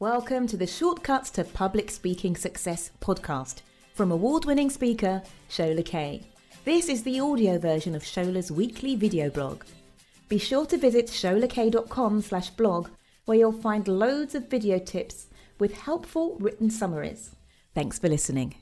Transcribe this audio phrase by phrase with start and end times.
[0.00, 3.56] Welcome to the Shortcuts to Public Speaking Success podcast
[3.92, 6.22] from award winning speaker Shola Kaye.
[6.64, 9.62] This is the audio version of Shola's weekly video blog.
[10.30, 12.88] Be sure to visit sholakaye.com slash blog
[13.26, 15.26] where you'll find loads of video tips
[15.58, 17.36] with helpful written summaries.
[17.74, 18.54] Thanks for listening.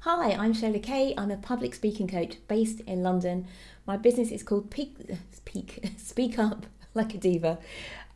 [0.00, 1.14] Hi, I'm Shola Kaye.
[1.16, 3.46] I'm a public speaking coach based in London.
[3.86, 4.98] My business is called Peak,
[5.46, 7.58] Peak Speak Up Like a Diva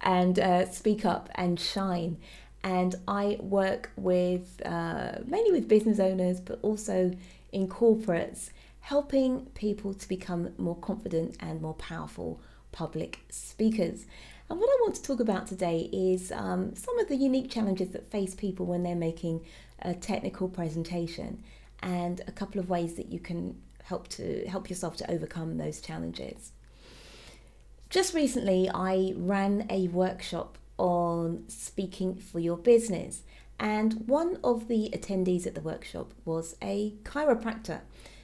[0.01, 2.19] and uh, Speak Up and Shine.
[2.65, 7.13] And I work with uh, mainly with business owners, but also
[7.51, 8.51] in corporates,
[8.81, 12.41] helping people to become more confident and more powerful
[12.73, 14.07] public speakers.
[14.49, 17.91] And what I want to talk about today is um, some of the unique challenges
[17.91, 19.45] that face people when they're making
[19.81, 21.43] a technical presentation,
[21.83, 25.81] and a couple of ways that you can help to help yourself to overcome those
[25.81, 26.53] challenges.
[27.93, 33.21] Just recently, I ran a workshop on speaking for your business,
[33.61, 37.83] and one of the attendees at the workshop was a chiropractor.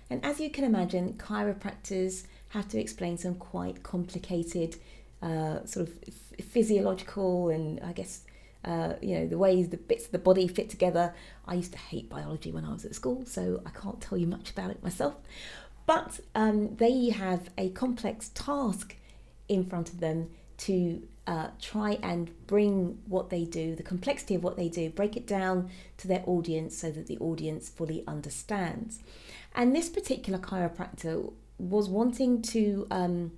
[0.09, 4.77] And as you can imagine, chiropractors have to explain some quite complicated,
[5.21, 6.15] uh, sort of
[6.47, 8.23] physiological and I guess
[8.65, 11.13] uh, you know the ways the bits of the body fit together.
[11.47, 14.29] I used to hate biology when I was at school, so I can't tell you
[14.29, 15.17] much about it myself.
[15.85, 18.97] But um, they have a complex task
[19.49, 24.43] in front of them to uh, try and bring what they do, the complexity of
[24.43, 29.01] what they do, break it down to their audience so that the audience fully understands.
[29.55, 33.33] And this particular chiropractor was wanting to um,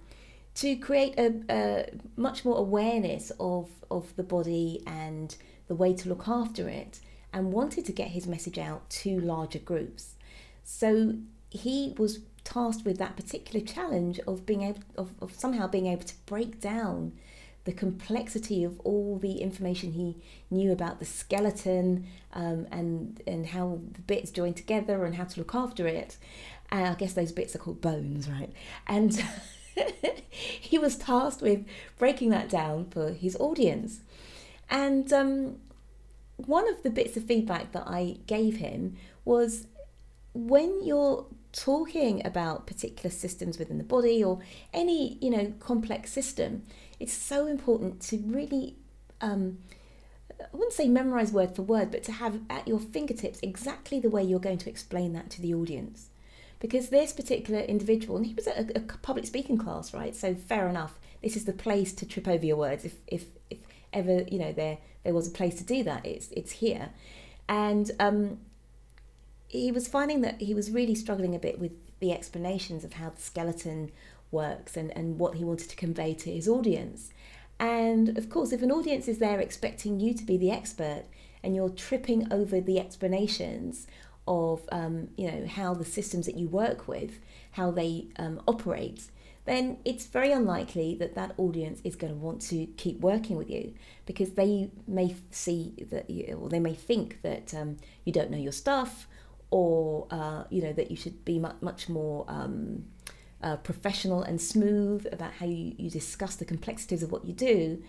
[0.56, 5.34] to create a, a, much more awareness of of the body and
[5.68, 7.00] the way to look after it,
[7.32, 10.14] and wanted to get his message out to larger groups.
[10.62, 11.14] So
[11.50, 16.04] he was tasked with that particular challenge of being able of, of somehow being able
[16.04, 17.12] to break down
[17.64, 20.16] the complexity of all the information he
[20.50, 25.38] knew about the skeleton um, and and how the bits join together and how to
[25.40, 26.16] look after it.
[26.70, 28.52] And I guess those bits are called bones, right?
[28.86, 29.22] And
[30.30, 31.66] he was tasked with
[31.98, 34.00] breaking that down for his audience.
[34.70, 35.56] And um,
[36.36, 39.66] one of the bits of feedback that I gave him was
[40.32, 44.38] when you're talking about particular systems within the body or
[44.72, 46.62] any you know complex system
[47.00, 48.76] it's so important to really
[49.20, 49.58] um,
[50.40, 54.10] I wouldn't say memorize word for word, but to have at your fingertips exactly the
[54.10, 56.08] way you're going to explain that to the audience.
[56.58, 60.14] Because this particular individual, and he was at a, a public speaking class, right?
[60.14, 60.98] So fair enough.
[61.22, 62.84] This is the place to trip over your words.
[62.84, 63.58] If if, if
[63.92, 66.90] ever you know there there was a place to do that, it's it's here.
[67.48, 68.38] And um,
[69.50, 73.10] he was finding that he was really struggling a bit with the explanations of how
[73.10, 73.90] the skeleton
[74.30, 77.10] works and, and what he wanted to convey to his audience.
[77.58, 81.02] And of course, if an audience is there expecting you to be the expert
[81.42, 83.88] and you're tripping over the explanations
[84.28, 87.18] of um, you know how the systems that you work with,
[87.52, 89.10] how they um, operate,
[89.46, 93.50] then it's very unlikely that that audience is going to want to keep working with
[93.50, 93.74] you
[94.06, 98.38] because they may see that you, or they may think that um, you don't know
[98.38, 99.08] your stuff
[99.50, 102.84] or uh, you know that you should be much, much more um,
[103.42, 107.82] uh, professional and smooth about how you, you discuss the complexities of what you do.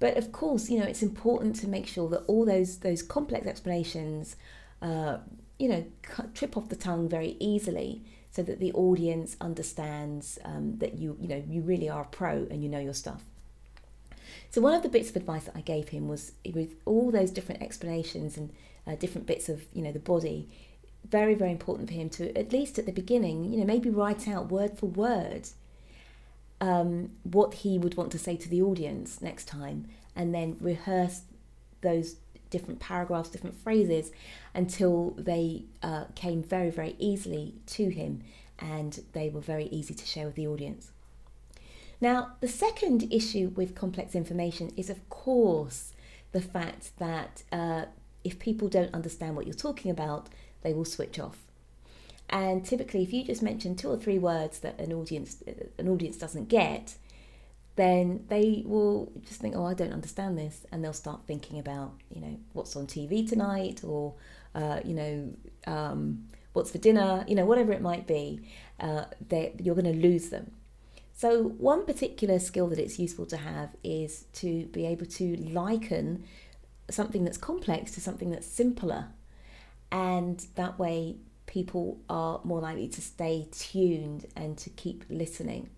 [0.00, 3.46] But of course, you know it's important to make sure that all those those complex
[3.46, 4.36] explanations,
[4.82, 5.18] uh,
[5.58, 5.84] you know,
[6.34, 11.28] trip off the tongue very easily, so that the audience understands um, that you you
[11.28, 13.22] know you really are a pro and you know your stuff.
[14.50, 17.30] So one of the bits of advice that I gave him was with all those
[17.30, 18.52] different explanations and
[18.86, 20.48] uh, different bits of you know the body
[21.08, 24.26] very, very important for him to, at least at the beginning, you know, maybe write
[24.28, 25.48] out word for word
[26.60, 31.22] um, what he would want to say to the audience next time and then rehearse
[31.82, 32.16] those
[32.50, 34.10] different paragraphs, different phrases
[34.54, 38.22] until they uh, came very, very easily to him
[38.58, 40.92] and they were very easy to share with the audience.
[42.00, 45.92] Now, the second issue with complex information is, of course,
[46.32, 47.86] the fact that uh,
[48.24, 50.28] if people don't understand what you're talking about,
[50.64, 51.38] they will switch off.
[52.28, 55.42] And typically, if you just mention two or three words that an audience
[55.78, 56.96] an audience doesn't get,
[57.76, 61.92] then they will just think, "Oh, I don't understand this," and they'll start thinking about,
[62.10, 64.14] you know, what's on TV tonight, or
[64.54, 65.34] uh, you know,
[65.66, 68.40] um, what's for dinner, you know, whatever it might be.
[68.80, 70.50] Uh, you're going to lose them.
[71.12, 76.24] So, one particular skill that it's useful to have is to be able to liken
[76.90, 79.08] something that's complex to something that's simpler
[79.94, 81.14] and that way
[81.46, 85.70] people are more likely to stay tuned and to keep listening.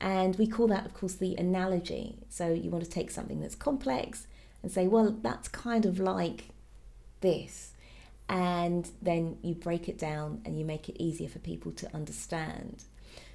[0.00, 2.16] And we call that, of course, the analogy.
[2.30, 4.26] So you want to take something that's complex
[4.62, 6.46] and say, well, that's kind of like
[7.20, 7.72] this.
[8.30, 12.84] And then you break it down and you make it easier for people to understand.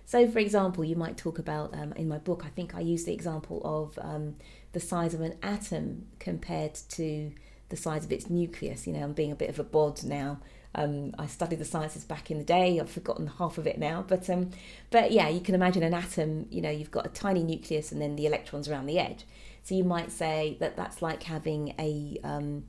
[0.07, 3.03] So, for example, you might talk about um, in my book, I think I use
[3.05, 4.37] the example of um,
[4.71, 7.31] the size of an atom compared to
[7.69, 8.85] the size of its nucleus.
[8.85, 10.39] You know, I'm being a bit of a bod now.
[10.75, 12.79] Um, I studied the sciences back in the day.
[12.79, 14.51] I've forgotten half of it now, but um,
[14.91, 16.45] but yeah, you can imagine an atom.
[16.51, 19.25] You know, you've got a tiny nucleus and then the electrons around the edge.
[19.63, 22.65] So you might say that that's like having a, um,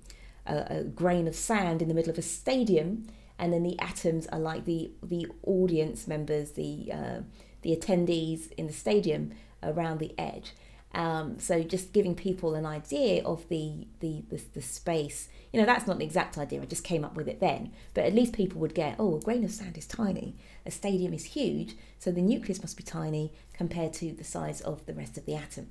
[0.46, 3.06] a, a grain of sand in the middle of a stadium,
[3.38, 7.20] and then the atoms are like the the audience members, the uh,
[7.62, 9.32] the attendees in the stadium
[9.62, 10.52] around the edge.
[10.92, 15.28] Um, so just giving people an idea of the, the, the the space.
[15.52, 16.62] You know, that's not an exact idea.
[16.62, 19.20] I just came up with it then, but at least people would get, oh, a
[19.20, 23.32] grain of sand is tiny, a stadium is huge, so the nucleus must be tiny
[23.52, 25.68] compared to the size of the rest of the atom.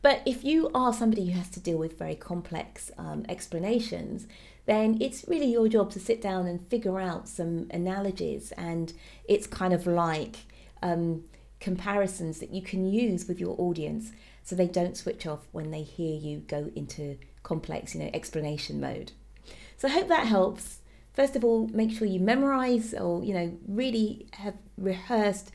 [0.00, 4.26] But if you are somebody who has to deal with very complex um, explanations,
[4.66, 8.52] then it's really your job to sit down and figure out some analogies.
[8.52, 8.92] And
[9.24, 10.36] it's kind of like
[10.82, 11.24] um,
[11.62, 14.12] comparisons that you can use with your audience
[14.42, 18.80] so they don't switch off when they hear you go into complex, you know, explanation
[18.80, 19.12] mode.
[19.78, 20.80] So I hope that helps.
[21.14, 25.52] First of all, make sure you memorize or, you know, really have rehearsed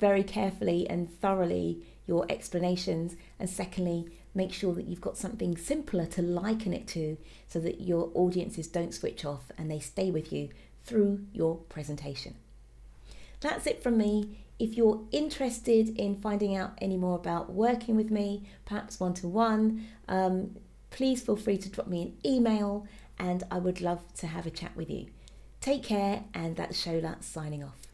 [0.00, 3.14] very carefully and thoroughly your explanations.
[3.38, 7.16] And secondly, make sure that you've got something simpler to liken it to
[7.46, 10.48] so that your audiences don't switch off and they stay with you
[10.84, 12.34] through your presentation.
[13.40, 14.38] That's it from me.
[14.58, 19.28] If you're interested in finding out any more about working with me, perhaps one to
[19.28, 19.86] one,
[20.90, 22.86] please feel free to drop me an email
[23.18, 25.06] and I would love to have a chat with you.
[25.60, 27.88] Take care, and that's Shola signing off.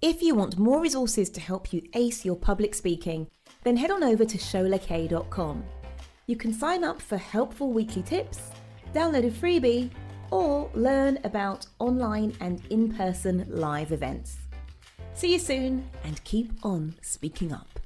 [0.00, 3.26] If you want more resources to help you ace your public speaking,
[3.64, 5.64] then head on over to sholakaye.com.
[6.26, 8.50] You can sign up for helpful weekly tips,
[8.94, 9.90] download a freebie,
[10.30, 14.36] or learn about online and in person live events.
[15.18, 17.77] See you soon and keep on speaking up.